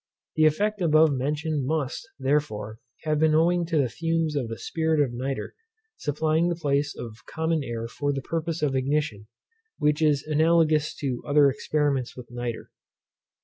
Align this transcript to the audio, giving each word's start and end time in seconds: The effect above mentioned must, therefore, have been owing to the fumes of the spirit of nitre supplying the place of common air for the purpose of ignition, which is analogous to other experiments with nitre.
The 0.35 0.47
effect 0.47 0.81
above 0.81 1.11
mentioned 1.13 1.63
must, 1.67 2.07
therefore, 2.17 2.79
have 3.03 3.19
been 3.19 3.35
owing 3.35 3.67
to 3.67 3.77
the 3.77 3.87
fumes 3.87 4.35
of 4.35 4.47
the 4.47 4.57
spirit 4.57 4.99
of 4.99 5.13
nitre 5.13 5.53
supplying 5.95 6.49
the 6.49 6.55
place 6.55 6.95
of 6.95 7.23
common 7.27 7.63
air 7.63 7.87
for 7.87 8.11
the 8.11 8.23
purpose 8.23 8.63
of 8.63 8.75
ignition, 8.75 9.27
which 9.77 10.01
is 10.01 10.23
analogous 10.23 10.95
to 10.95 11.23
other 11.27 11.51
experiments 11.51 12.17
with 12.17 12.31
nitre. 12.31 12.71